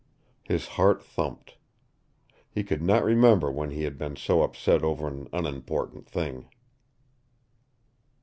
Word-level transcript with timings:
His 0.41 0.65
heart 0.81 1.03
thumped. 1.03 1.57
He 2.49 2.63
could 2.63 2.81
not 2.81 3.03
remember 3.03 3.51
when 3.51 3.69
he 3.69 3.83
had 3.83 3.99
been 3.99 4.15
so 4.15 4.41
upset 4.41 4.83
over 4.83 5.07
an 5.07 5.27
unimportant 5.31 6.09
thing. 6.09 6.49